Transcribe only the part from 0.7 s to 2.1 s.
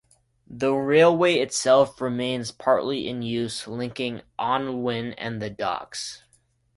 railway itself